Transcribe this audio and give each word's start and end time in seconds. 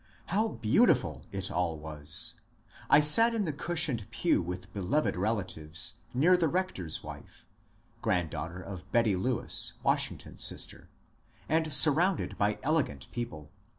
How 0.25 0.47
beautiful 0.47 1.25
it 1.31 1.51
all 1.51 1.77
was! 1.77 2.33
I 2.89 3.01
sat 3.01 3.35
in 3.35 3.45
the 3.45 3.53
cushioned 3.53 4.09
pew 4.09 4.41
with 4.41 4.73
beloved 4.73 5.15
relatives, 5.15 5.97
near 6.11 6.35
the 6.35 6.47
rector's 6.47 7.03
wife 7.03 7.45
(granddaughter 8.01 8.59
of 8.63 8.91
Betty 8.91 9.15
Lewis, 9.15 9.73
Washington's 9.83 10.43
sister), 10.43 10.89
and 11.47 11.71
surrounded 11.71 12.35
by 12.39 12.57
elegant 12.63 13.11
people. 13.11 13.51